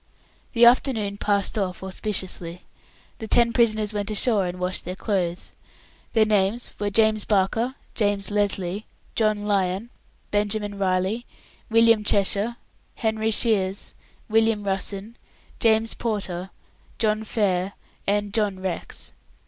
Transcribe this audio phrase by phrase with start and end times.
[0.53, 2.63] The afternoon passed off auspiciously.
[3.19, 5.53] The ten prisoners went ashore and washed their clothes.
[6.13, 9.91] Their names were James Barker, James Lesly, John Lyon,
[10.31, 11.27] Benjamin Riley,
[11.69, 12.55] William Cheshire,
[12.95, 13.93] Henry Shiers,
[14.27, 15.17] William Russen,
[15.59, 16.49] James Porter,
[16.97, 17.73] John Fair,
[18.07, 19.13] and John Rex.